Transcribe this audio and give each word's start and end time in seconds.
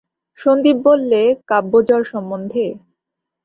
সন্দীপ 0.39 0.77
বললে, 0.87 1.21
কাব্যজ্বর 1.47 2.01
সম্বন্ধে? 2.11 2.65